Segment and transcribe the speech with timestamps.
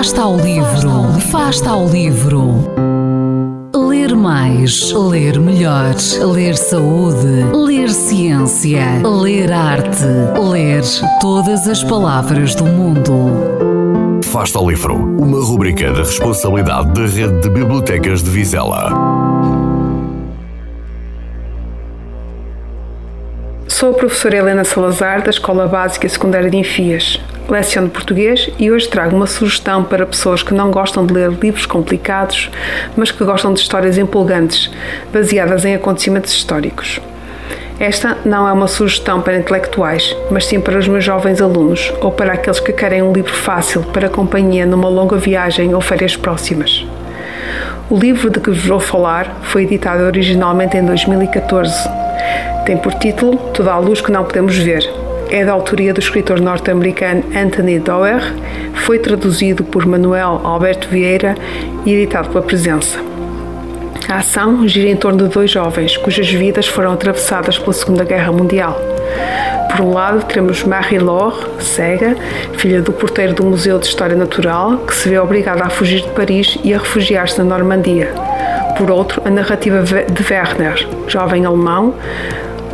[0.00, 2.72] Fasta ao livro, fasta ao livro.
[3.76, 5.94] Ler mais, ler melhor,
[6.32, 10.06] ler saúde, ler ciência, ler arte,
[10.42, 10.82] ler
[11.20, 14.22] todas as palavras do mundo.
[14.24, 18.90] Fasta ao livro, uma rubrica da responsabilidade da Rede de Bibliotecas de Vizela.
[23.68, 27.20] Sou a professora Helena Salazar, da Escola Básica e Secundária de Enfias.
[27.48, 31.66] Leciono português e hoje trago uma sugestão para pessoas que não gostam de ler livros
[31.66, 32.50] complicados,
[32.96, 34.70] mas que gostam de histórias empolgantes,
[35.12, 37.00] baseadas em acontecimentos históricos.
[37.78, 42.12] Esta não é uma sugestão para intelectuais, mas sim para os meus jovens alunos ou
[42.12, 46.86] para aqueles que querem um livro fácil para companhia numa longa viagem ou férias próximas.
[47.88, 52.00] O livro de que vos vou falar foi editado originalmente em 2014
[52.70, 55.09] tem por título Toda a Luz que Não Podemos Ver.
[55.30, 58.34] É da autoria do escritor norte-americano Anthony Doerr,
[58.74, 61.36] foi traduzido por Manuel Alberto Vieira
[61.86, 62.98] e editado pela Presença.
[64.08, 68.32] A ação gira em torno de dois jovens cujas vidas foram atravessadas pela Segunda Guerra
[68.32, 68.76] Mundial.
[69.70, 72.16] Por um lado, temos Marie-Laure, cega,
[72.54, 76.08] filha do porteiro do Museu de História Natural, que se vê obrigada a fugir de
[76.08, 78.12] Paris e a refugiar-se na Normandia.
[78.76, 81.94] Por outro, a narrativa de Werner, jovem alemão,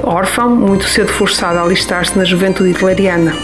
[0.02, 3.34] órfão, muito cedo forçado a alistar-se na juventude hitleriana.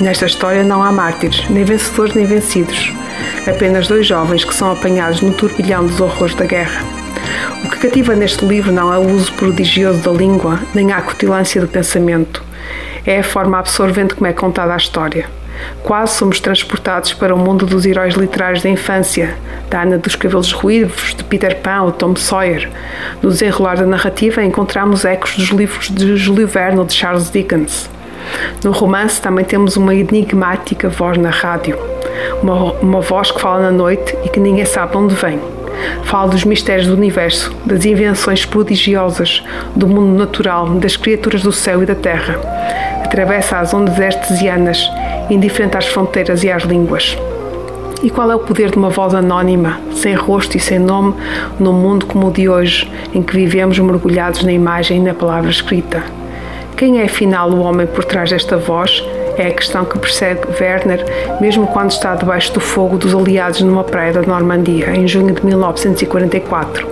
[0.00, 2.92] Nesta história não há mártires, nem vencedores nem vencidos.
[3.46, 6.84] Apenas dois jovens que são apanhados no turbilhão dos horrores da guerra.
[7.64, 11.60] O que cativa neste livro não é o uso prodigioso da língua, nem a acutilância
[11.60, 12.42] do pensamento.
[13.04, 15.39] É a forma absorvente como é contada a história.
[15.82, 19.36] Quase somos transportados para o mundo dos heróis literários da infância,
[19.68, 22.68] da Ana dos Cabelos Ruivos, de Peter Pan ou Tom Sawyer.
[23.22, 27.90] No desenrolar da narrativa encontramos ecos dos livros de Júlio Verne ou de Charles Dickens.
[28.62, 31.78] No romance também temos uma enigmática voz na rádio,
[32.42, 35.40] uma, uma voz que fala na noite e que ninguém sabe de onde vem.
[36.04, 39.42] Fala dos mistérios do universo, das invenções prodigiosas,
[39.74, 42.38] do mundo natural, das criaturas do céu e da terra.
[43.04, 44.88] Atravessa as ondas artesianas,
[45.30, 47.16] indiferente às fronteiras e às línguas.
[48.02, 51.14] E qual é o poder de uma voz anónima, sem rosto e sem nome,
[51.58, 55.50] num mundo como o de hoje, em que vivemos mergulhados na imagem e na palavra
[55.50, 56.02] escrita?
[56.76, 59.04] Quem é afinal o homem por trás desta voz?
[59.36, 61.04] É a questão que persegue Werner,
[61.40, 65.44] mesmo quando está debaixo do fogo dos aliados numa praia da Normandia, em junho de
[65.44, 66.88] 1944.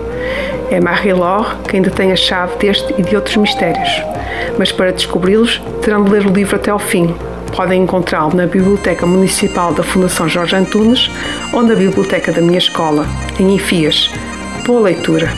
[0.70, 4.02] É Marie-Laure quem detém a chave deste e de outros mistérios.
[4.58, 7.14] Mas para descobri-los, terão de ler o livro até ao fim,
[7.54, 11.10] Podem encontrá-lo na Biblioteca Municipal da Fundação Jorge Antunes
[11.52, 13.06] ou na Biblioteca da minha escola,
[13.38, 14.10] em Ifias.
[14.64, 15.32] Boa leitura!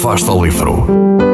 [0.00, 1.33] Fasta ao livro